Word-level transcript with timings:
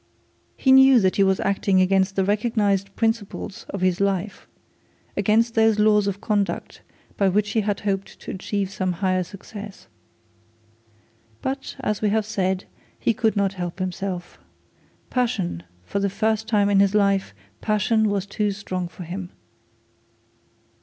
He 0.57 0.71
knew 0.71 0.99
that 0.99 1.17
he 1.17 1.23
was 1.23 1.39
acting 1.41 1.79
against 1.79 2.15
the 2.15 2.25
recognised 2.25 2.95
principles 2.95 3.67
of 3.69 3.81
his 3.81 4.01
life, 4.01 4.47
against 5.15 5.53
those 5.53 5.77
laws 5.77 6.07
of 6.07 6.19
conduct 6.19 6.81
by 7.17 7.29
which 7.29 7.51
he 7.51 7.61
hoped 7.61 8.19
to 8.21 8.31
achieve 8.31 8.79
much 8.79 8.95
higher 8.95 9.21
success. 9.23 9.87
But 11.43 11.75
as 11.81 12.01
we 12.01 12.09
have 12.09 12.25
said, 12.25 12.65
he 12.99 13.13
could 13.13 13.35
not 13.37 13.53
help 13.53 13.77
himself. 13.77 14.39
Passion, 15.11 15.61
for 15.85 15.99
the 15.99 16.09
first 16.09 16.47
time 16.47 16.71
in 16.71 16.79
his 16.79 16.95
life, 16.95 17.35
passion 17.61 18.09
was 18.09 18.25
too 18.25 18.49
strong 18.49 18.87
for 18.87 19.03
him. 19.03 19.29